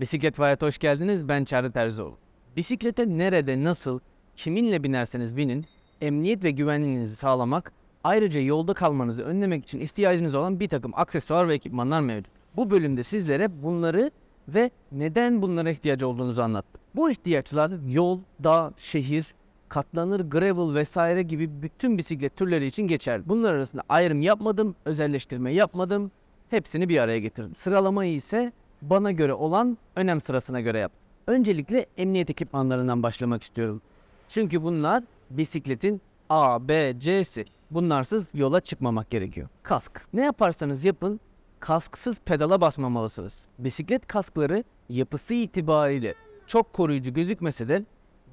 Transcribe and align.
Bisiklet 0.00 0.38
ve 0.38 0.42
Hayat'a 0.42 0.66
hoş 0.66 0.78
geldiniz. 0.78 1.28
Ben 1.28 1.44
Çağrı 1.44 1.72
Terzioğlu. 1.72 2.16
Bisiklete 2.56 3.08
nerede, 3.08 3.64
nasıl, 3.64 4.00
kiminle 4.36 4.82
binerseniz 4.82 5.36
binin, 5.36 5.64
emniyet 6.00 6.44
ve 6.44 6.50
güvenliğinizi 6.50 7.16
sağlamak, 7.16 7.72
ayrıca 8.04 8.40
yolda 8.40 8.74
kalmanızı 8.74 9.22
önlemek 9.22 9.64
için 9.64 9.80
ihtiyacınız 9.80 10.34
olan 10.34 10.60
bir 10.60 10.68
takım 10.68 10.92
aksesuar 10.94 11.48
ve 11.48 11.54
ekipmanlar 11.54 12.00
mevcut. 12.00 12.32
Bu 12.56 12.70
bölümde 12.70 13.04
sizlere 13.04 13.62
bunları 13.62 14.10
ve 14.48 14.70
neden 14.92 15.42
bunlara 15.42 15.70
ihtiyacı 15.70 16.08
olduğunuzu 16.08 16.42
anlattım. 16.42 16.80
Bu 16.96 17.10
ihtiyaçlar 17.10 17.72
yol, 17.88 18.20
dağ, 18.44 18.72
şehir, 18.76 19.34
katlanır, 19.68 20.20
gravel 20.20 20.74
vesaire 20.74 21.22
gibi 21.22 21.62
bütün 21.62 21.98
bisiklet 21.98 22.36
türleri 22.36 22.66
için 22.66 22.82
geçerli. 22.82 23.28
Bunlar 23.28 23.54
arasında 23.54 23.82
ayrım 23.88 24.22
yapmadım, 24.22 24.76
özelleştirme 24.84 25.52
yapmadım. 25.52 26.10
Hepsini 26.50 26.88
bir 26.88 26.98
araya 26.98 27.18
getirdim. 27.18 27.54
Sıralamayı 27.54 28.14
ise 28.14 28.52
bana 28.82 29.12
göre 29.12 29.34
olan 29.34 29.78
önem 29.96 30.20
sırasına 30.20 30.60
göre 30.60 30.78
yaptım. 30.78 31.00
Öncelikle 31.26 31.86
emniyet 31.96 32.30
ekipmanlarından 32.30 33.02
başlamak 33.02 33.42
istiyorum. 33.42 33.82
Çünkü 34.28 34.62
bunlar 34.62 35.04
bisikletin 35.30 36.00
A, 36.28 36.68
B, 36.68 36.94
C'si. 36.98 37.44
Bunlarsız 37.70 38.28
yola 38.34 38.60
çıkmamak 38.60 39.10
gerekiyor. 39.10 39.48
Kask. 39.62 40.00
Ne 40.12 40.24
yaparsanız 40.24 40.84
yapın 40.84 41.20
kasksız 41.60 42.16
pedala 42.24 42.60
basmamalısınız. 42.60 43.46
Bisiklet 43.58 44.06
kaskları 44.06 44.64
yapısı 44.88 45.34
itibariyle 45.34 46.14
çok 46.46 46.72
koruyucu 46.72 47.14
gözükmese 47.14 47.68
de 47.68 47.84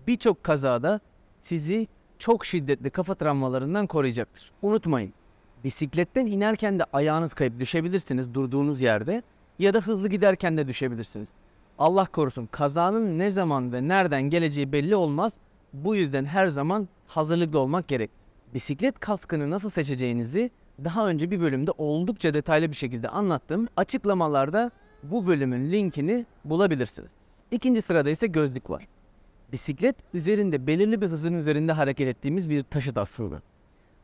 birçok 0.08 0.44
kazada 0.44 1.00
sizi 1.42 1.88
çok 2.20 2.46
şiddetli 2.46 2.90
kafa 2.90 3.16
travmalarından 3.16 3.88
koruyacaktır. 3.88 4.52
Unutmayın, 4.62 5.14
bisikletten 5.64 6.26
inerken 6.26 6.80
de 6.80 6.84
ayağınız 6.94 7.34
kayıp 7.34 7.60
düşebilirsiniz 7.60 8.34
durduğunuz 8.34 8.82
yerde 8.82 9.24
ya 9.60 9.74
da 9.74 9.80
hızlı 9.80 10.10
giderken 10.10 10.58
de 10.58 10.68
düşebilirsiniz. 10.68 11.30
Allah 11.80 12.06
korusun 12.06 12.46
kazanın 12.46 13.20
ne 13.20 13.32
zaman 13.32 13.74
ve 13.74 13.88
nereden 13.88 14.24
geleceği 14.24 14.72
belli 14.72 14.96
olmaz. 14.96 15.38
Bu 15.74 15.96
yüzden 15.96 16.26
her 16.26 16.48
zaman 16.48 16.88
hazırlıklı 17.08 17.60
olmak 17.60 17.88
gerek. 17.88 18.12
Bisiklet 18.54 19.00
kaskını 19.00 19.50
nasıl 19.50 19.70
seçeceğinizi 19.70 20.52
daha 20.84 21.08
önce 21.08 21.32
bir 21.32 21.40
bölümde 21.40 21.72
oldukça 21.78 22.34
detaylı 22.34 22.70
bir 22.70 22.76
şekilde 22.76 23.10
anlattım. 23.10 23.68
Açıklamalarda 23.78 24.72
bu 25.04 25.28
bölümün 25.28 25.72
linkini 25.72 26.26
bulabilirsiniz. 26.46 27.12
İkinci 27.52 27.82
sırada 27.82 28.10
ise 28.10 28.28
gözlük 28.28 28.70
var. 28.70 28.88
Bisiklet 29.52 29.96
üzerinde 30.14 30.68
belirli 30.68 31.02
bir 31.02 31.08
hızın 31.08 31.34
üzerinde 31.34 31.72
hareket 31.72 32.08
ettiğimiz 32.08 32.50
bir 32.50 32.64
taşıt 32.64 32.98
aslında. 32.98 33.42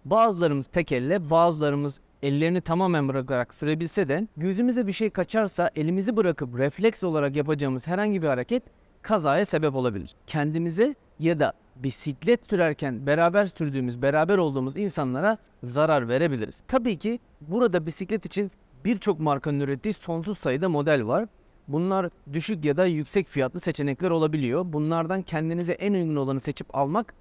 Bazılarımız 0.05 0.67
tek 0.67 0.91
elle, 0.91 1.29
bazılarımız 1.29 2.01
ellerini 2.23 2.61
tamamen 2.61 3.07
bırakarak 3.07 3.53
sürebilse 3.53 4.09
de 4.09 4.27
gözümüze 4.37 4.87
bir 4.87 4.93
şey 4.93 5.09
kaçarsa 5.09 5.71
elimizi 5.75 6.17
bırakıp 6.17 6.57
refleks 6.57 7.03
olarak 7.03 7.35
yapacağımız 7.35 7.87
herhangi 7.87 8.21
bir 8.21 8.27
hareket 8.27 8.63
kazaya 9.01 9.45
sebep 9.45 9.75
olabilir. 9.75 10.15
Kendimize 10.27 10.95
ya 11.19 11.39
da 11.39 11.53
bisiklet 11.75 12.49
sürerken 12.49 13.07
beraber 13.07 13.45
sürdüğümüz, 13.45 14.01
beraber 14.01 14.37
olduğumuz 14.37 14.77
insanlara 14.77 15.37
zarar 15.63 16.07
verebiliriz. 16.07 16.63
Tabii 16.67 16.97
ki 16.97 17.19
burada 17.41 17.85
bisiklet 17.85 18.25
için 18.25 18.51
birçok 18.85 19.19
markanın 19.19 19.59
ürettiği 19.59 19.93
sonsuz 19.93 20.37
sayıda 20.37 20.69
model 20.69 21.07
var. 21.07 21.25
Bunlar 21.67 22.09
düşük 22.33 22.65
ya 22.65 22.77
da 22.77 22.85
yüksek 22.85 23.27
fiyatlı 23.27 23.59
seçenekler 23.59 24.09
olabiliyor. 24.09 24.65
Bunlardan 24.73 25.21
kendinize 25.21 25.71
en 25.71 25.93
uygun 25.93 26.15
olanı 26.15 26.39
seçip 26.39 26.77
almak 26.77 27.13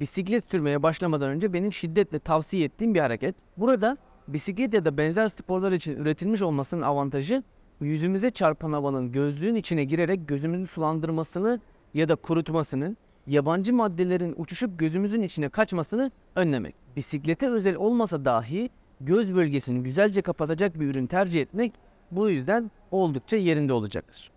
bisiklet 0.00 0.50
sürmeye 0.50 0.82
başlamadan 0.82 1.30
önce 1.30 1.52
benim 1.52 1.72
şiddetle 1.72 2.18
tavsiye 2.18 2.64
ettiğim 2.64 2.94
bir 2.94 3.00
hareket. 3.00 3.34
Burada 3.56 3.96
bisiklet 4.28 4.74
ya 4.74 4.84
da 4.84 4.96
benzer 4.96 5.28
sporlar 5.28 5.72
için 5.72 5.96
üretilmiş 5.96 6.42
olmasının 6.42 6.82
avantajı 6.82 7.42
yüzümüze 7.80 8.30
çarpan 8.30 8.72
havanın 8.72 9.12
gözlüğün 9.12 9.54
içine 9.54 9.84
girerek 9.84 10.28
gözümüzü 10.28 10.66
sulandırmasını 10.66 11.60
ya 11.94 12.08
da 12.08 12.16
kurutmasını, 12.16 12.96
yabancı 13.26 13.74
maddelerin 13.74 14.34
uçuşup 14.36 14.78
gözümüzün 14.78 15.22
içine 15.22 15.48
kaçmasını 15.48 16.10
önlemek. 16.36 16.74
Bisiklete 16.96 17.50
özel 17.50 17.76
olmasa 17.76 18.24
dahi 18.24 18.70
göz 19.00 19.34
bölgesini 19.34 19.82
güzelce 19.82 20.22
kapatacak 20.22 20.80
bir 20.80 20.86
ürün 20.86 21.06
tercih 21.06 21.40
etmek 21.40 21.72
bu 22.10 22.30
yüzden 22.30 22.70
oldukça 22.90 23.36
yerinde 23.36 23.72
olacaktır. 23.72 24.30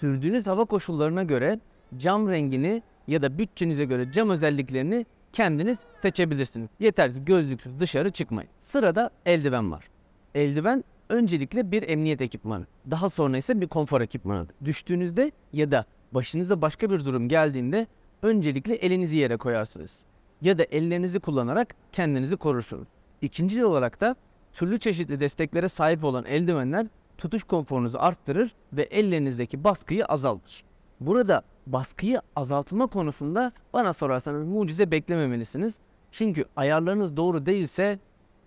Sürdüğünüz 0.00 0.46
hava 0.46 0.64
koşullarına 0.64 1.22
göre 1.22 1.60
cam 1.96 2.28
rengini 2.28 2.82
ya 3.06 3.22
da 3.22 3.38
bütçenize 3.38 3.84
göre 3.84 4.12
cam 4.12 4.30
özelliklerini 4.30 5.06
kendiniz 5.36 5.78
seçebilirsiniz. 6.02 6.68
Yeter 6.80 7.14
ki 7.14 7.24
gözlüksüz 7.24 7.80
dışarı 7.80 8.10
çıkmayın. 8.10 8.50
Sırada 8.60 9.10
eldiven 9.26 9.72
var. 9.72 9.88
Eldiven 10.34 10.84
öncelikle 11.08 11.70
bir 11.70 11.88
emniyet 11.88 12.20
ekipmanı. 12.20 12.66
Daha 12.90 13.10
sonra 13.10 13.36
ise 13.36 13.60
bir 13.60 13.68
konfor 13.68 14.00
ekipmanı. 14.00 14.46
Düştüğünüzde 14.64 15.32
ya 15.52 15.70
da 15.70 15.84
başınıza 16.12 16.62
başka 16.62 16.90
bir 16.90 17.04
durum 17.04 17.28
geldiğinde 17.28 17.86
öncelikle 18.22 18.74
elinizi 18.74 19.16
yere 19.16 19.36
koyarsınız. 19.36 20.04
Ya 20.42 20.58
da 20.58 20.62
ellerinizi 20.62 21.20
kullanarak 21.20 21.74
kendinizi 21.92 22.36
korursunuz. 22.36 22.88
İkinci 23.22 23.64
olarak 23.64 24.00
da 24.00 24.16
türlü 24.52 24.80
çeşitli 24.80 25.20
desteklere 25.20 25.68
sahip 25.68 26.04
olan 26.04 26.24
eldivenler 26.24 26.86
tutuş 27.18 27.44
konforunuzu 27.44 27.98
arttırır 27.98 28.54
ve 28.72 28.82
ellerinizdeki 28.82 29.64
baskıyı 29.64 30.04
azaltır. 30.04 30.65
Burada 31.00 31.42
baskıyı 31.66 32.20
azaltma 32.36 32.86
konusunda 32.86 33.52
bana 33.72 33.92
sorarsanız 33.92 34.44
mucize 34.44 34.90
beklememelisiniz. 34.90 35.74
Çünkü 36.10 36.44
ayarlarınız 36.56 37.16
doğru 37.16 37.46
değilse 37.46 37.98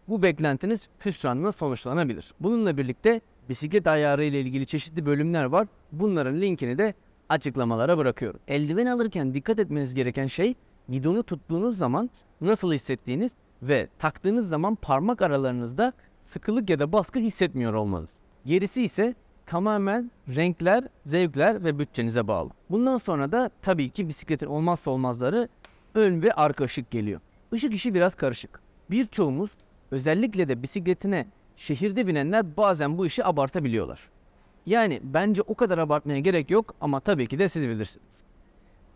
bu 0.08 0.24
beklentiniz 0.24 0.82
hüsranla 1.06 1.52
sonuçlanabilir. 1.52 2.34
Bununla 2.40 2.78
birlikte 2.78 3.22
bisiklet 3.50 3.88
ayarı 3.88 4.24
ile 4.24 4.42
ilgili 4.42 4.66
çeşitli 4.66 5.06
bölümler 5.06 5.44
var. 5.44 5.68
Bunların 5.92 6.42
linkini 6.42 6.78
de 6.78 6.94
açıklamalara 7.30 7.98
bırakıyorum. 7.98 8.40
Eldiven 8.48 8.86
alırken 8.86 9.34
dikkat 9.34 9.60
etmeniz 9.60 9.94
gereken 9.94 10.28
şey 10.28 10.56
gidonu 10.90 11.24
tuttuğunuz 11.24 11.78
zaman 11.78 12.10
nasıl 12.42 12.74
hissettiğiniz 12.74 13.32
ve 13.62 13.88
taktığınız 14.00 14.50
zaman 14.50 14.76
parmak 14.76 15.22
aralarınızda 15.22 15.94
sıkılık 16.22 16.70
ya 16.70 16.80
da 16.80 16.92
baskı 16.92 17.20
hissetmiyor 17.20 17.74
olmanız. 17.74 18.20
Gerisi 18.46 18.84
ise 18.84 19.16
tamamen 19.50 20.12
renkler, 20.36 20.84
zevkler 21.06 21.64
ve 21.64 21.80
bütçenize 21.80 22.28
bağlı. 22.28 22.50
Bundan 22.70 22.98
sonra 22.98 23.32
da 23.32 23.50
tabii 23.62 23.90
ki 23.90 24.08
bisikletin 24.08 24.46
olmazsa 24.46 24.92
olmazları 24.92 25.50
ön 25.96 26.22
ve 26.22 26.34
arka 26.34 26.64
ışık 26.64 26.92
geliyor. 26.92 27.22
Işık 27.54 27.74
işi 27.74 27.94
biraz 27.94 28.16
karışık. 28.16 28.62
Birçoğumuz 28.92 29.52
özellikle 29.92 30.48
de 30.48 30.64
bisikletine 30.64 31.28
şehirde 31.56 32.08
binenler 32.08 32.58
bazen 32.58 32.98
bu 32.98 33.06
işi 33.06 33.26
abartabiliyorlar. 33.26 34.10
Yani 34.66 35.02
bence 35.04 35.42
o 35.42 35.56
kadar 35.56 35.78
abartmaya 35.78 36.20
gerek 36.20 36.52
yok 36.52 36.76
ama 36.82 37.00
tabii 37.00 37.28
ki 37.28 37.40
de 37.40 37.50
siz 37.50 37.68
bilirsiniz. 37.68 38.24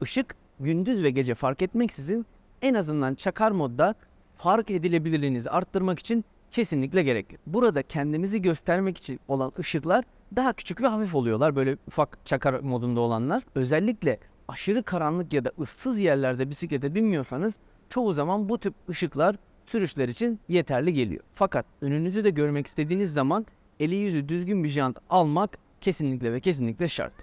Işık 0.01 0.35
gündüz 0.59 1.03
ve 1.03 1.09
gece 1.09 1.35
fark 1.35 1.61
etmeksizin 1.61 2.25
en 2.61 2.73
azından 2.73 3.15
çakar 3.15 3.51
modda 3.51 3.95
fark 4.37 4.71
edilebilirliğinizi 4.71 5.49
arttırmak 5.49 5.99
için 5.99 6.25
kesinlikle 6.51 7.03
gerekli. 7.03 7.37
Burada 7.47 7.83
kendimizi 7.83 8.41
göstermek 8.41 8.97
için 8.97 9.19
olan 9.27 9.51
ışıklar 9.59 10.05
daha 10.35 10.53
küçük 10.53 10.81
ve 10.81 10.87
hafif 10.87 11.15
oluyorlar. 11.15 11.55
Böyle 11.55 11.77
ufak 11.87 12.25
çakar 12.25 12.59
modunda 12.59 12.99
olanlar. 12.99 13.43
Özellikle 13.55 14.19
aşırı 14.47 14.83
karanlık 14.83 15.33
ya 15.33 15.45
da 15.45 15.51
ıssız 15.59 15.99
yerlerde 15.99 16.49
bisiklete 16.49 16.95
binmiyorsanız 16.95 17.53
çoğu 17.89 18.13
zaman 18.13 18.49
bu 18.49 18.59
tip 18.59 18.73
ışıklar 18.89 19.35
sürüşler 19.65 20.09
için 20.09 20.39
yeterli 20.47 20.93
geliyor. 20.93 21.23
Fakat 21.33 21.65
önünüzü 21.81 22.23
de 22.23 22.29
görmek 22.29 22.67
istediğiniz 22.67 23.13
zaman 23.13 23.45
eli 23.79 23.95
yüzü 23.95 24.29
düzgün 24.29 24.63
bir 24.63 24.69
jant 24.69 24.97
almak 25.09 25.57
kesinlikle 25.81 26.33
ve 26.33 26.39
kesinlikle 26.39 26.87
şart. 26.87 27.13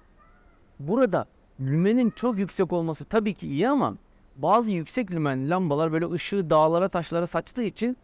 Burada 0.79 1.27
lümenin 1.61 2.11
çok 2.11 2.39
yüksek 2.39 2.73
olması 2.73 3.05
tabii 3.05 3.35
ki 3.35 3.49
iyi 3.49 3.69
ama 3.69 3.95
bazı 4.37 4.71
yüksek 4.71 5.11
lümen 5.11 5.51
lambalar 5.51 5.93
böyle 5.93 6.11
ışığı 6.11 6.51
dağlara 6.51 6.89
taşlara 6.89 7.27
saçtığı 7.27 7.63
için 7.63 7.97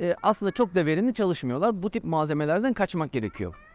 e, 0.00 0.16
aslında 0.22 0.52
çok 0.52 0.74
da 0.74 0.86
verimli 0.86 1.14
çalışmıyorlar. 1.14 1.82
Bu 1.82 1.90
tip 1.90 2.04
malzemelerden 2.04 2.72
kaçmak 2.72 3.12
gerekiyor. 3.12 3.69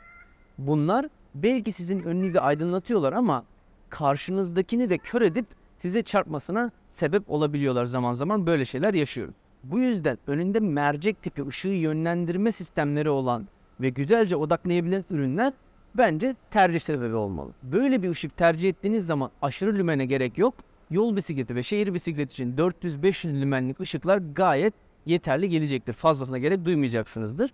Bunlar 0.57 1.05
belki 1.35 1.71
sizin 1.71 2.03
önünüzü 2.03 2.39
aydınlatıyorlar 2.39 3.13
ama 3.13 3.43
karşınızdakini 3.89 4.89
de 4.89 4.97
kör 4.97 5.21
edip 5.21 5.45
size 5.81 6.01
çarpmasına 6.01 6.71
sebep 6.89 7.31
olabiliyorlar 7.31 7.85
zaman 7.85 8.13
zaman 8.13 8.47
böyle 8.47 8.65
şeyler 8.65 8.93
yaşıyoruz. 8.93 9.35
Bu 9.63 9.79
yüzden 9.79 10.17
önünde 10.27 10.59
mercek 10.59 11.23
tipi 11.23 11.47
ışığı 11.47 11.67
yönlendirme 11.67 12.51
sistemleri 12.51 13.09
olan 13.09 13.47
ve 13.81 13.89
güzelce 13.89 14.35
odaklayabilen 14.35 15.05
ürünler 15.09 15.53
bence 15.95 16.35
tercih 16.51 16.79
sebebi 16.79 17.15
olmalı. 17.15 17.51
Böyle 17.63 18.03
bir 18.03 18.09
ışık 18.09 18.37
tercih 18.37 18.69
ettiğiniz 18.69 19.05
zaman 19.05 19.31
aşırı 19.41 19.75
lümene 19.75 20.05
gerek 20.05 20.37
yok. 20.37 20.53
Yol 20.89 21.15
bisikleti 21.15 21.55
ve 21.55 21.63
şehir 21.63 21.93
bisikleti 21.93 22.33
için 22.33 22.55
400-500 22.55 23.41
lümenlik 23.41 23.79
ışıklar 23.79 24.17
gayet 24.17 24.73
yeterli 25.05 25.49
gelecektir. 25.49 25.93
Fazlasına 25.93 26.37
gerek 26.37 26.65
duymayacaksınızdır. 26.65 27.53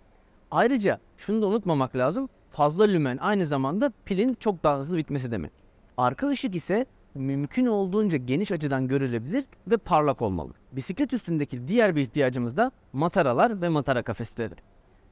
Ayrıca 0.52 1.00
şunu 1.18 1.42
da 1.42 1.48
unutmamak 1.48 1.96
lazım. 1.96 2.30
Fazla 2.52 2.84
lümen 2.84 3.18
aynı 3.18 3.46
zamanda 3.46 3.92
pilin 4.06 4.34
çok 4.40 4.64
daha 4.64 4.78
hızlı 4.78 4.98
bitmesi 4.98 5.32
demek. 5.32 5.52
Arka 5.98 6.28
ışık 6.28 6.56
ise 6.56 6.86
mümkün 7.16 7.66
olduğunca 7.66 8.18
geniş 8.18 8.52
açıdan 8.52 8.88
görülebilir 8.88 9.46
ve 9.68 9.78
parlak 9.78 10.22
olmalı. 10.22 10.54
Bisiklet 10.72 11.14
üstündeki 11.14 11.68
diğer 11.68 11.96
bir 11.96 12.02
ihtiyacımız 12.02 12.58
da 12.58 12.72
mataralar 12.94 13.62
ve 13.62 13.70
matara 13.70 14.04
kafesleri. 14.04 14.54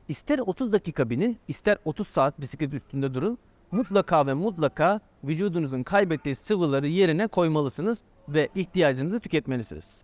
İster 0.07 0.39
30 0.39 0.73
dakika 0.73 1.09
binin, 1.09 1.37
ister 1.47 1.77
30 1.85 2.07
saat 2.07 2.41
bisiklet 2.41 2.73
üstünde 2.73 3.13
durun, 3.13 3.37
mutlaka 3.71 4.27
ve 4.27 4.33
mutlaka 4.33 4.99
vücudunuzun 5.23 5.83
kaybettiği 5.83 6.35
sıvıları 6.35 6.87
yerine 6.87 7.27
koymalısınız 7.27 8.03
ve 8.29 8.49
ihtiyacınızı 8.55 9.19
tüketmelisiniz. 9.19 10.03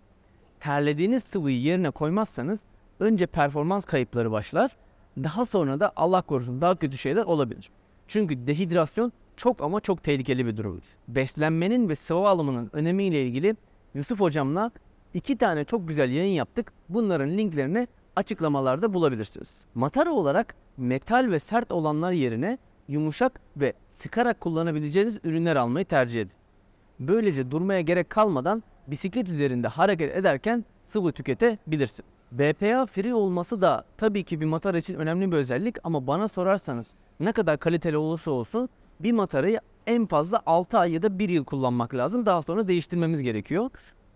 Terlediğiniz 0.60 1.24
sıvıyı 1.24 1.62
yerine 1.62 1.92
koymazsanız 1.92 2.60
önce 3.00 3.26
performans 3.26 3.86
kayıpları 3.86 4.32
başlar, 4.32 4.78
daha 5.24 5.46
sonra 5.46 5.80
da 5.80 5.94
Allah 5.96 6.22
korusun 6.22 6.62
daha 6.62 6.76
kötü 6.76 6.98
şeyler 6.98 7.24
olabilir. 7.24 7.70
Çünkü 8.08 8.48
dehidrasyon 8.48 9.12
çok 9.36 9.62
ama 9.62 9.80
çok 9.80 10.04
tehlikeli 10.04 10.46
bir 10.46 10.58
durumdur. 10.58 10.86
Beslenmenin 11.08 11.90
ve 11.90 11.96
sıvı 11.96 12.28
alımının 12.28 12.70
önemiyle 12.74 13.26
ilgili 13.26 13.56
Yusuf 13.94 14.20
hocamla 14.20 14.72
iki 15.14 15.38
tane 15.38 15.64
çok 15.64 15.88
güzel 15.88 16.12
yayın 16.12 16.34
yaptık. 16.34 16.74
Bunların 16.90 17.30
linklerini 17.30 17.88
açıklamalarda 18.16 18.94
bulabilirsiniz. 18.94 19.66
Matara 19.76 20.12
olarak 20.12 20.56
metal 20.78 21.28
ve 21.32 21.40
sert 21.40 21.72
olanlar 21.72 22.12
yerine 22.12 22.58
yumuşak 22.88 23.40
ve 23.58 23.74
sıkarak 23.90 24.40
kullanabileceğiniz 24.40 25.20
ürünler 25.24 25.56
almayı 25.56 25.86
tercih 25.86 26.22
edin. 26.22 26.36
Böylece 27.00 27.52
durmaya 27.52 27.82
gerek 27.82 28.10
kalmadan 28.10 28.64
bisiklet 28.88 29.30
üzerinde 29.30 29.68
hareket 29.68 30.16
ederken 30.16 30.66
sıvı 30.84 31.12
tüketebilirsiniz. 31.12 32.15
BPA 32.32 32.86
free 32.86 33.14
olması 33.14 33.62
da 33.62 33.84
tabii 33.98 34.24
ki 34.24 34.42
bir 34.42 34.46
matara 34.46 34.78
için 34.78 34.96
önemli 34.96 35.32
bir 35.32 35.38
özellik 35.38 35.76
ama 35.84 36.08
bana 36.08 36.28
sorarsanız 36.28 36.96
ne 37.20 37.32
kadar 37.32 37.60
kaliteli 37.60 37.98
olursa 37.98 38.32
olsun 38.32 38.70
bir 39.00 39.12
matarayı 39.12 39.60
en 39.88 40.06
fazla 40.06 40.42
6 40.46 40.80
ay 40.80 40.94
ya 40.94 41.02
da 41.02 41.20
1 41.20 41.30
yıl 41.30 41.46
kullanmak 41.46 41.94
lazım. 41.94 42.26
Daha 42.26 42.42
sonra 42.42 42.68
değiştirmemiz 42.68 43.22
gerekiyor. 43.22 43.70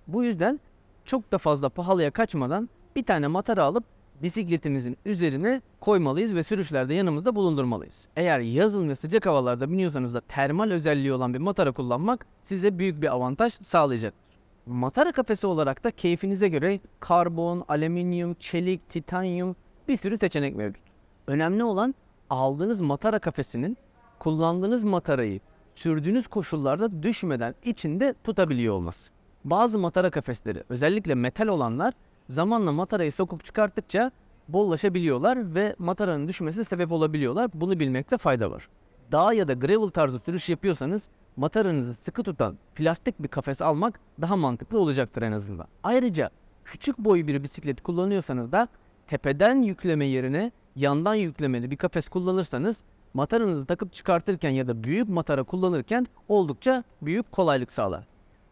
Bu 0.08 0.24
yüzden 0.24 0.60
çok 1.06 1.32
da 1.32 1.38
fazla 1.38 1.70
pahalıya 1.70 2.12
kaçmadan 2.12 2.70
bir 2.96 3.04
tane 3.04 3.28
matara 3.28 3.64
alıp 3.64 3.84
bisikletimizin 4.22 4.98
üzerine 5.06 5.62
koymalıyız 5.80 6.36
ve 6.36 6.44
sürüşlerde 6.44 6.94
yanımızda 6.94 7.36
bulundurmalıyız. 7.36 8.08
Eğer 8.16 8.40
yazın 8.40 8.90
ve 8.90 8.96
sıcak 8.96 9.26
havalarda 9.26 9.72
biniyorsanız 9.72 10.14
da 10.14 10.22
termal 10.22 10.72
özelliği 10.72 11.14
olan 11.14 11.34
bir 11.34 11.40
matara 11.40 11.72
kullanmak 11.72 12.26
size 12.42 12.80
büyük 12.80 13.02
bir 13.02 13.14
avantaj 13.14 13.54
sağlayacaktır. 13.62 14.29
Matara 14.70 15.12
kafesi 15.12 15.48
olarak 15.48 15.84
da 15.84 15.92
keyfinize 15.92 16.48
göre 16.50 16.80
karbon, 17.00 17.66
alüminyum, 17.68 18.34
çelik, 18.34 18.90
titanyum 18.90 19.56
bir 19.88 19.98
sürü 19.98 20.18
seçenek 20.18 20.56
mevcut. 20.56 20.84
Önemli 21.28 21.64
olan 21.64 21.96
aldığınız 22.30 22.80
matara 22.80 23.20
kafesinin 23.20 23.78
kullandığınız 24.20 24.84
matarayı 24.84 25.40
sürdüğünüz 25.76 26.28
koşullarda 26.28 27.04
düşmeden 27.04 27.56
içinde 27.64 28.16
tutabiliyor 28.24 28.74
olması. 28.74 29.12
Bazı 29.44 29.80
matara 29.80 30.10
kafesleri 30.10 30.64
özellikle 30.70 31.16
metal 31.16 31.48
olanlar 31.48 31.94
zamanla 32.30 32.72
matarayı 32.72 33.12
sokup 33.12 33.46
çıkarttıkça 33.46 34.12
bollaşabiliyorlar 34.48 35.56
ve 35.56 35.76
mataranın 35.80 36.28
düşmesine 36.28 36.64
sebep 36.64 36.92
olabiliyorlar. 36.92 37.50
Bunu 37.54 37.80
bilmekte 37.80 38.18
fayda 38.18 38.52
var. 38.52 38.70
Dağ 39.12 39.34
ya 39.34 39.48
da 39.48 39.54
gravel 39.54 39.90
tarzı 39.90 40.20
sürüş 40.20 40.50
yapıyorsanız 40.50 41.10
mataranızı 41.40 41.94
sıkı 41.94 42.24
tutan 42.24 42.58
plastik 42.76 43.24
bir 43.24 43.28
kafes 43.28 43.62
almak 43.62 44.00
daha 44.22 44.36
mantıklı 44.36 44.80
olacaktır 44.80 45.22
en 45.22 45.32
azından. 45.32 45.68
Ayrıca 45.84 46.30
küçük 46.66 46.98
boy 46.98 47.28
bir 47.28 47.44
bisiklet 47.44 47.82
kullanıyorsanız 47.82 48.52
da 48.52 48.68
tepeden 49.08 49.62
yükleme 49.62 50.06
yerine 50.06 50.52
yandan 50.76 51.14
yüklemeli 51.14 51.72
bir 51.72 51.78
kafes 51.78 52.10
kullanırsanız 52.10 52.84
mataranızı 53.14 53.66
takıp 53.66 53.94
çıkartırken 53.94 54.50
ya 54.50 54.68
da 54.68 54.84
büyük 54.84 55.10
matara 55.10 55.44
kullanırken 55.44 56.08
oldukça 56.28 56.84
büyük 57.02 57.32
kolaylık 57.32 57.72
sağlar. 57.72 58.08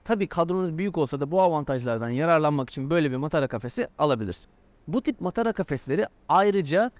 Tabi 0.05 0.27
kadronuz 0.27 0.77
büyük 0.77 0.97
olsa 0.97 1.19
da 1.19 1.31
bu 1.31 1.41
avantajlardan 1.41 2.09
yararlanmak 2.09 2.69
için 2.69 2.89
böyle 2.89 3.11
bir 3.11 3.17
matara 3.17 3.47
kafesi 3.47 3.87
alabilirsiniz. 3.97 4.49
Bu 4.87 5.01
tip 5.01 5.21
matara 5.21 5.53
kafesleri 5.53 6.05
ayrıca 6.29 6.91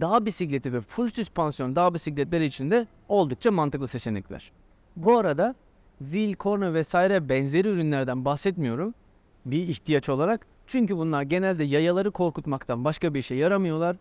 dağ 0.00 0.26
bisikleti 0.26 0.72
ve 0.72 0.80
full 0.80 1.08
süspansiyon 1.08 1.76
dağ 1.76 1.94
bisikletleri 1.94 2.44
için 2.44 2.70
de 2.70 2.86
oldukça 3.08 3.50
mantıklı 3.50 3.88
seçenekler. 3.88 4.52
Bu 4.96 5.18
arada 5.18 5.54
zil, 6.00 6.34
korna 6.34 6.74
vesaire 6.74 7.28
benzeri 7.28 7.68
ürünlerden 7.68 8.24
bahsetmiyorum 8.24 8.94
bir 9.46 9.68
ihtiyaç 9.68 10.08
olarak. 10.08 10.46
Çünkü 10.66 10.96
bunlar 10.96 11.22
genelde 11.22 11.64
yayaları 11.64 12.10
korkutmaktan 12.10 12.84
başka 12.84 13.14
bir 13.14 13.18
işe 13.18 13.34
yaramıyorlar. 13.34 13.96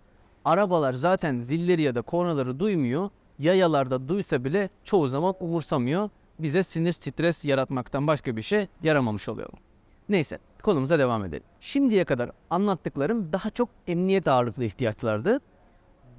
Arabalar 0.45 0.93
zaten 0.93 1.39
zilleri 1.39 1.81
ya 1.81 1.95
da 1.95 2.01
kornaları 2.01 2.59
duymuyor. 2.59 3.09
Yayalarda 3.39 4.07
duysa 4.07 4.43
bile 4.43 4.69
çoğu 4.83 5.07
zaman 5.07 5.35
umursamıyor. 5.39 6.09
Bize 6.39 6.63
sinir 6.63 6.91
stres 6.91 7.45
yaratmaktan 7.45 8.07
başka 8.07 8.37
bir 8.37 8.41
şey 8.41 8.67
yaramamış 8.83 9.29
oluyor. 9.29 9.49
Neyse 10.09 10.39
konumuza 10.63 10.99
devam 10.99 11.25
edelim. 11.25 11.43
Şimdiye 11.59 12.05
kadar 12.05 12.31
anlattıklarım 12.49 13.33
daha 13.33 13.49
çok 13.49 13.69
emniyet 13.87 14.27
ağırlıklı 14.27 14.63
ihtiyaçlardı. 14.63 15.39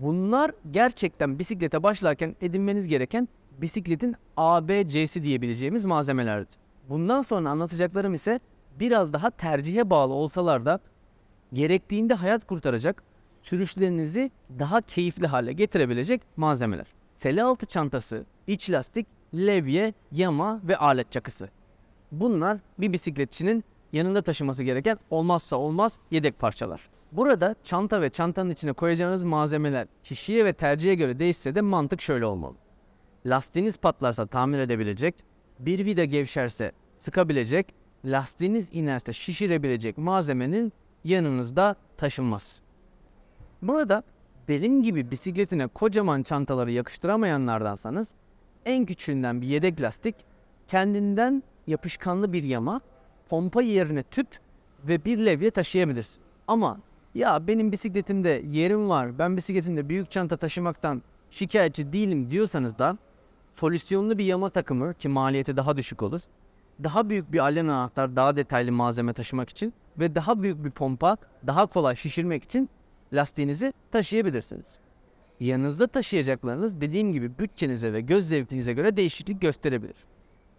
Bunlar 0.00 0.52
gerçekten 0.70 1.38
bisiklete 1.38 1.82
başlarken 1.82 2.36
edinmeniz 2.40 2.88
gereken 2.88 3.28
bisikletin 3.60 4.16
A, 4.36 4.68
B, 4.68 4.88
C'si 4.88 5.22
diyebileceğimiz 5.22 5.84
malzemelerdi. 5.84 6.50
Bundan 6.88 7.22
sonra 7.22 7.50
anlatacaklarım 7.50 8.14
ise 8.14 8.40
biraz 8.80 9.12
daha 9.12 9.30
tercihe 9.30 9.90
bağlı 9.90 10.12
olsalar 10.12 10.64
da 10.64 10.80
gerektiğinde 11.52 12.14
hayat 12.14 12.46
kurtaracak, 12.46 13.02
sürüşlerinizi 13.42 14.30
daha 14.58 14.80
keyifli 14.80 15.26
hale 15.26 15.52
getirebilecek 15.52 16.22
malzemeler. 16.36 16.86
Sele 17.16 17.42
altı 17.42 17.66
çantası, 17.66 18.24
iç 18.46 18.70
lastik, 18.70 19.06
levye, 19.34 19.94
yama 20.12 20.60
ve 20.64 20.76
alet 20.76 21.12
çakısı. 21.12 21.48
Bunlar 22.12 22.58
bir 22.78 22.92
bisikletçinin 22.92 23.64
yanında 23.92 24.22
taşıması 24.22 24.62
gereken 24.62 24.98
olmazsa 25.10 25.56
olmaz 25.56 25.92
yedek 26.10 26.38
parçalar. 26.38 26.88
Burada 27.12 27.54
çanta 27.64 28.02
ve 28.02 28.10
çantanın 28.10 28.50
içine 28.50 28.72
koyacağınız 28.72 29.22
malzemeler 29.22 29.86
kişiye 30.02 30.44
ve 30.44 30.52
tercihe 30.52 30.94
göre 30.94 31.18
değişse 31.18 31.54
de 31.54 31.60
mantık 31.60 32.00
şöyle 32.00 32.26
olmalı. 32.26 32.54
Lastiğiniz 33.26 33.76
patlarsa 33.76 34.26
tamir 34.26 34.58
edebilecek, 34.58 35.14
bir 35.58 35.84
vida 35.84 36.04
gevşerse 36.04 36.72
sıkabilecek, 36.96 37.74
lastiğiniz 38.04 38.68
inerse 38.72 39.12
şişirebilecek 39.12 39.98
malzemenin 39.98 40.72
yanınızda 41.04 41.76
taşınmaz. 41.96 42.60
Burada 43.62 44.02
benim 44.48 44.82
gibi 44.82 45.10
bisikletine 45.10 45.66
kocaman 45.66 46.22
çantaları 46.22 46.70
yakıştıramayanlardansanız 46.70 48.14
en 48.64 48.86
küçüğünden 48.86 49.42
bir 49.42 49.46
yedek 49.46 49.80
lastik, 49.80 50.14
kendinden 50.68 51.42
yapışkanlı 51.66 52.32
bir 52.32 52.42
yama, 52.42 52.80
pompa 53.28 53.62
yerine 53.62 54.02
tüp 54.02 54.28
ve 54.84 55.04
bir 55.04 55.18
levye 55.18 55.50
taşıyabilirsiniz. 55.50 56.28
Ama 56.48 56.78
ya 57.14 57.46
benim 57.46 57.72
bisikletimde 57.72 58.42
yerim 58.46 58.88
var, 58.88 59.18
ben 59.18 59.36
bisikletimde 59.36 59.88
büyük 59.88 60.10
çanta 60.10 60.36
taşımaktan 60.36 61.02
şikayetçi 61.30 61.92
değilim 61.92 62.30
diyorsanız 62.30 62.78
da 62.78 62.98
solüsyonlu 63.56 64.18
bir 64.18 64.24
yama 64.24 64.50
takımı 64.50 64.94
ki 64.94 65.08
maliyeti 65.08 65.56
daha 65.56 65.76
düşük 65.76 66.02
olur. 66.02 66.20
Daha 66.84 67.08
büyük 67.08 67.32
bir 67.32 67.38
alen 67.38 67.68
anahtar 67.68 68.16
daha 68.16 68.36
detaylı 68.36 68.72
malzeme 68.72 69.12
taşımak 69.12 69.48
için 69.48 69.74
ve 69.98 70.14
daha 70.14 70.42
büyük 70.42 70.64
bir 70.64 70.70
pompa 70.70 71.16
daha 71.46 71.66
kolay 71.66 71.96
şişirmek 71.96 72.44
için 72.44 72.68
lastiğinizi 73.12 73.72
taşıyabilirsiniz. 73.92 74.80
Yanınızda 75.40 75.86
taşıyacaklarınız 75.86 76.80
dediğim 76.80 77.12
gibi 77.12 77.38
bütçenize 77.38 77.92
ve 77.92 78.00
göz 78.00 78.28
zevkinize 78.28 78.72
göre 78.72 78.96
değişiklik 78.96 79.40
gösterebilir. 79.40 79.96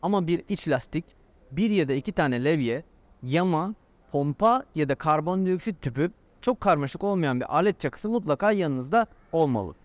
Ama 0.01 0.27
bir 0.27 0.43
iç 0.49 0.67
lastik, 0.67 1.05
bir 1.51 1.71
ya 1.71 1.87
da 1.87 1.93
iki 1.93 2.11
tane 2.11 2.43
levye, 2.43 2.83
yama, 3.23 3.73
pompa 4.11 4.63
ya 4.75 4.89
da 4.89 4.95
karbondioksit 4.95 5.81
tüpü 5.81 6.11
çok 6.41 6.61
karmaşık 6.61 7.03
olmayan 7.03 7.39
bir 7.39 7.55
alet 7.55 7.79
çakısı 7.79 8.09
mutlaka 8.09 8.51
yanınızda 8.51 9.07
olmalı. 9.31 9.75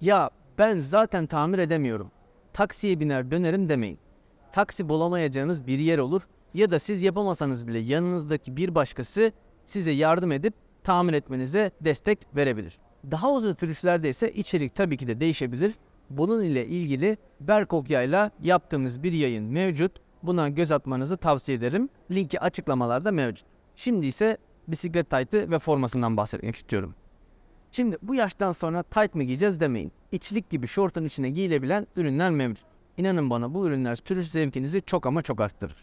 Ya 0.00 0.30
ben 0.58 0.78
zaten 0.78 1.26
tamir 1.26 1.58
edemiyorum. 1.58 2.10
Taksiye 2.52 3.00
biner 3.00 3.30
dönerim 3.30 3.68
demeyin. 3.68 3.98
Taksi 4.52 4.88
bulamayacağınız 4.88 5.66
bir 5.66 5.78
yer 5.78 5.98
olur 5.98 6.22
ya 6.54 6.70
da 6.70 6.78
siz 6.78 7.02
yapamasanız 7.02 7.66
bile 7.66 7.78
yanınızdaki 7.78 8.56
bir 8.56 8.74
başkası 8.74 9.32
size 9.64 9.90
yardım 9.90 10.32
edip 10.32 10.54
tamir 10.84 11.12
etmenize 11.12 11.70
destek 11.80 12.18
verebilir. 12.36 12.78
Daha 13.10 13.32
uzun 13.32 13.54
sürüşlerde 13.54 14.08
ise 14.08 14.32
içerik 14.32 14.74
tabii 14.74 14.96
ki 14.96 15.06
de 15.06 15.20
değişebilir. 15.20 15.74
Bunun 16.10 16.44
ile 16.44 16.66
ilgili 16.66 17.16
Berkokya 17.40 18.02
ile 18.02 18.30
yaptığımız 18.42 19.02
bir 19.02 19.12
yayın 19.12 19.44
mevcut. 19.44 19.92
Buna 20.22 20.48
göz 20.48 20.72
atmanızı 20.72 21.16
tavsiye 21.16 21.58
ederim. 21.58 21.88
Linki 22.10 22.40
açıklamalarda 22.40 23.12
mevcut. 23.12 23.46
Şimdi 23.74 24.06
ise 24.06 24.38
bisiklet 24.68 25.10
taytı 25.10 25.50
ve 25.50 25.58
formasından 25.58 26.16
bahsetmek 26.16 26.56
istiyorum. 26.56 26.94
Şimdi 27.72 27.98
bu 28.02 28.14
yaştan 28.14 28.52
sonra 28.52 28.82
tight 28.82 29.14
mı 29.14 29.22
giyeceğiz 29.22 29.60
demeyin. 29.60 29.92
İçlik 30.12 30.50
gibi 30.50 30.66
şortun 30.66 31.04
içine 31.04 31.30
giyilebilen 31.30 31.86
ürünler 31.96 32.30
mevcut. 32.30 32.66
İnanın 32.96 33.30
bana 33.30 33.54
bu 33.54 33.66
ürünler 33.66 33.96
sürüş 33.96 34.30
zevkinizi 34.30 34.82
çok 34.82 35.06
ama 35.06 35.22
çok 35.22 35.40
arttırır. 35.40 35.76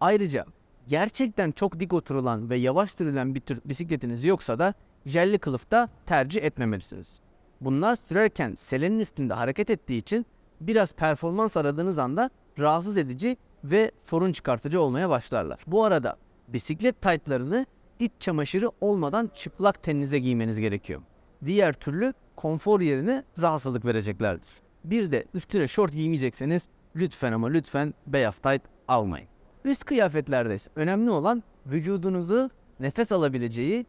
Ayrıca 0.00 0.46
gerçekten 0.88 1.52
çok 1.52 1.80
dik 1.80 1.92
oturulan 1.92 2.50
ve 2.50 2.56
yavaş 2.56 2.90
sürülen 2.90 3.34
bir 3.34 3.40
tür 3.40 3.60
bisikletiniz 3.64 4.24
yoksa 4.24 4.58
da 4.58 4.74
jelli 5.06 5.38
kılıfta 5.38 5.88
tercih 6.06 6.42
etmemelisiniz. 6.42 7.20
Bunlar 7.60 7.94
sürerken 7.94 8.54
selenin 8.54 8.98
üstünde 8.98 9.34
hareket 9.34 9.70
ettiği 9.70 9.96
için 9.96 10.26
biraz 10.60 10.92
performans 10.92 11.56
aradığınız 11.56 11.98
anda 11.98 12.30
rahatsız 12.58 12.96
edici 12.96 13.36
ve 13.64 13.92
sorun 14.02 14.32
çıkartıcı 14.32 14.80
olmaya 14.80 15.10
başlarlar. 15.10 15.60
Bu 15.66 15.84
arada 15.84 16.16
bisiklet 16.48 17.02
taytlarını 17.02 17.66
iç 17.98 18.12
çamaşırı 18.20 18.70
olmadan 18.80 19.30
çıplak 19.34 19.82
teninize 19.82 20.18
giymeniz 20.18 20.60
gerekiyor. 20.60 21.02
Diğer 21.44 21.72
türlü 21.72 22.14
konfor 22.36 22.80
yerine 22.80 23.24
rahatsızlık 23.42 23.84
vereceklerdir. 23.84 24.48
Bir 24.84 25.12
de 25.12 25.24
üstüne 25.34 25.68
şort 25.68 25.92
giymeyecekseniz 25.92 26.68
lütfen 26.96 27.32
ama 27.32 27.48
lütfen 27.48 27.94
beyaz 28.06 28.38
tayt 28.38 28.62
almayın. 28.88 29.28
Üst 29.64 29.84
kıyafetlerde 29.84 30.54
ise 30.54 30.70
önemli 30.76 31.10
olan 31.10 31.42
vücudunuzu 31.66 32.50
nefes 32.80 33.12
alabileceği, 33.12 33.86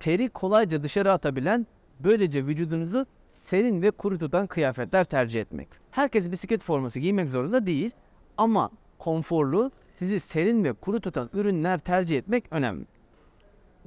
teri 0.00 0.28
kolayca 0.28 0.82
dışarı 0.82 1.12
atabilen, 1.12 1.66
böylece 2.00 2.46
vücudunuzu 2.46 3.06
serin 3.28 3.82
ve 3.82 3.90
kuru 3.90 4.18
tutan 4.18 4.46
kıyafetler 4.46 5.04
tercih 5.04 5.40
etmek. 5.40 5.68
Herkes 5.90 6.30
bisiklet 6.30 6.62
forması 6.62 7.00
giymek 7.00 7.28
zorunda 7.28 7.66
değil 7.66 7.90
ama 8.36 8.70
konforlu, 8.98 9.70
sizi 9.98 10.20
serin 10.20 10.64
ve 10.64 10.72
kuru 10.72 11.00
tutan 11.00 11.30
ürünler 11.32 11.78
tercih 11.78 12.18
etmek 12.18 12.44
önemli. 12.50 12.86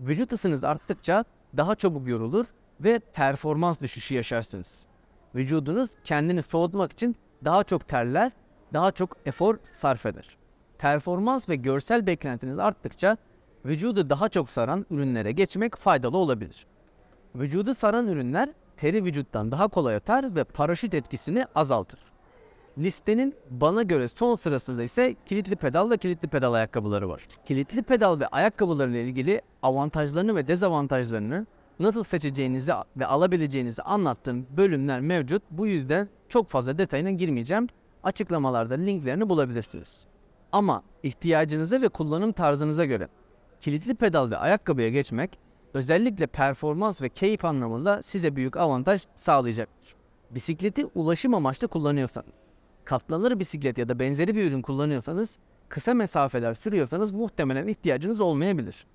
Vücut 0.01 0.34
ısınız 0.34 0.63
arttıkça 0.63 1.25
daha 1.58 1.75
çabuk 1.75 2.08
yorulur 2.08 2.46
ve 2.79 3.00
performans 3.00 3.81
düşüşü 3.81 4.15
yaşarsınız. 4.15 4.88
Vücudunuz 5.36 5.89
kendini 6.03 6.41
soğutmak 6.41 6.91
için 6.91 7.15
daha 7.46 7.63
çok 7.63 7.88
terler, 7.88 8.31
daha 8.74 8.91
çok 8.91 9.17
efor 9.25 9.58
sarf 9.72 10.05
eder. 10.05 10.38
Performans 10.77 11.50
ve 11.50 11.55
görsel 11.55 12.08
beklentiniz 12.08 12.60
arttıkça 12.60 13.17
vücudu 13.65 14.10
daha 14.10 14.29
çok 14.29 14.50
saran 14.50 14.86
ürünlere 14.89 15.31
geçmek 15.31 15.75
faydalı 15.75 16.17
olabilir. 16.17 16.65
Vücudu 17.36 17.75
saran 17.75 18.08
ürünler 18.08 18.50
teri 18.77 19.03
vücuttan 19.03 19.51
daha 19.51 19.67
kolay 19.67 19.96
atar 19.96 20.36
ve 20.36 20.43
paraşüt 20.43 20.93
etkisini 20.93 21.46
azaltır. 21.55 22.00
Listenin 22.78 23.36
bana 23.50 23.84
göre 23.84 24.08
son 24.08 24.36
sırasında 24.36 24.84
ise 24.84 25.16
kilitli 25.25 25.56
pedal 25.56 25.90
ve 25.90 25.98
kilitli 25.98 26.28
pedal 26.28 26.54
ayakkabıları 26.54 27.10
var. 27.10 27.28
Kilitli 27.46 27.84
pedal 27.84 28.20
ve 28.20 28.28
ayakkabılarıyla 28.28 29.00
ilgili 29.00 29.42
avantajlarını 29.63 30.36
ve 30.36 30.48
dezavantajlarını 30.48 31.48
nasıl 31.80 32.04
seçeceğinizi 32.04 32.72
ve 32.98 33.06
alabileceğinizi 33.06 33.82
anlattığım 33.82 34.48
bölümler 34.58 35.01
mevcut. 35.01 35.44
Bu 35.51 35.68
yüzden 35.68 36.10
çok 36.30 36.48
fazla 36.48 36.78
detayına 36.78 37.12
girmeyeceğim. 37.12 37.68
Açıklamalarda 38.04 38.74
linklerini 38.74 39.30
bulabilirsiniz. 39.30 40.08
Ama 40.51 40.84
ihtiyacınıza 41.04 41.82
ve 41.82 41.90
kullanım 41.90 42.32
tarzınıza 42.32 42.86
göre 42.86 43.08
kilitli 43.62 43.96
pedal 43.96 44.32
ve 44.32 44.38
ayakkabıya 44.38 44.90
geçmek 44.90 45.40
özellikle 45.74 46.28
performans 46.28 47.01
ve 47.01 47.10
keyif 47.10 47.46
anlamında 47.46 48.01
size 48.01 48.36
büyük 48.36 48.58
avantaj 48.58 49.06
sağlayacaktır. 49.16 49.96
Bisikleti 50.32 50.86
ulaşım 50.86 51.34
amaçlı 51.34 51.68
kullanıyorsanız, 51.68 52.36
katlanır 52.91 53.39
bisiklet 53.39 53.77
ya 53.77 53.89
da 53.89 54.00
benzeri 54.00 54.36
bir 54.36 54.51
ürün 54.51 54.62
kullanıyorsanız, 54.62 55.39
kısa 55.69 55.93
mesafeler 55.93 56.53
sürüyorsanız 56.53 57.12
muhtemelen 57.12 57.67
ihtiyacınız 57.67 58.21
olmayabilir. 58.21 58.86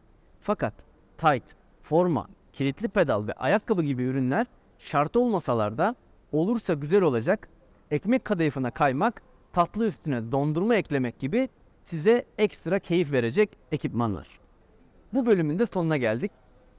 Fakat 0.40 0.74
tight, 1.18 1.44
forma, 1.82 2.28
kilitli 2.52 2.88
pedal 2.88 3.26
ve 3.26 3.32
ayakkabı 3.32 3.82
gibi 3.82 4.02
ürünler 4.02 4.46
şart 4.78 5.16
olmasalar 5.16 5.78
da 5.78 5.94
olursa 6.32 6.74
güzel 6.74 7.02
olacak, 7.02 7.48
ekmek 7.90 8.24
kadayıfına 8.24 8.70
kaymak, 8.70 9.22
tatlı 9.52 9.86
üstüne 9.86 10.32
dondurma 10.32 10.76
eklemek 10.76 11.18
gibi 11.18 11.48
size 11.82 12.26
ekstra 12.38 12.78
keyif 12.78 13.12
verecek 13.12 13.58
ekipmanlar. 13.72 14.40
Bu 15.14 15.26
bölümün 15.26 15.58
de 15.58 15.66
sonuna 15.66 15.96
geldik. 15.96 16.32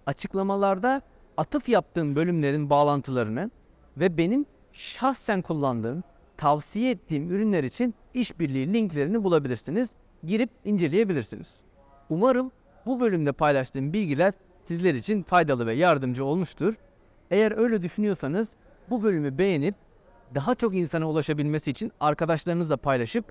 Açıklamalarda 0.06 1.02
atıf 1.38 1.70
yaptığım 1.70 2.16
bölümlerin 2.16 2.70
bağlantılarını 2.70 3.52
ve 3.98 4.18
benim 4.18 4.46
şahsen 4.72 5.42
kullandığım, 5.42 6.04
tavsiye 6.38 6.92
ettiğim 6.92 7.32
ürünler 7.32 7.64
için 7.64 7.96
işbirliği 8.14 8.74
linklerini 8.74 9.24
bulabilirsiniz. 9.24 9.90
Girip 10.24 10.50
inceleyebilirsiniz. 10.66 11.64
Umarım 12.10 12.52
bu 12.86 13.00
bölümde 13.00 13.32
paylaştığım 13.32 13.94
bilgiler 13.94 14.34
sizler 14.62 14.94
için 14.94 15.24
faydalı 15.24 15.68
ve 15.68 15.74
yardımcı 15.74 16.26
olmuştur. 16.26 16.74
Eğer 17.32 17.58
öyle 17.58 17.82
düşünüyorsanız 17.82 18.50
bu 18.90 19.04
bölümü 19.04 19.38
beğenip 19.38 19.76
daha 20.36 20.56
çok 20.56 20.76
insana 20.76 21.10
ulaşabilmesi 21.10 21.72
için 21.72 21.92
arkadaşlarınızla 22.00 22.78
paylaşıp 22.78 23.26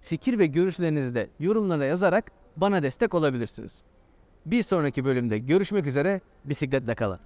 fikir 0.00 0.38
ve 0.38 0.46
görüşlerinizi 0.46 1.14
de 1.14 1.28
yorumlara 1.40 1.84
yazarak 1.84 2.30
bana 2.56 2.82
destek 2.82 3.14
olabilirsiniz. 3.14 3.84
Bir 4.46 4.62
sonraki 4.62 5.04
bölümde 5.04 5.38
görüşmek 5.38 5.86
üzere 5.86 6.20
bisikletle 6.44 6.94
kalın. 6.94 7.18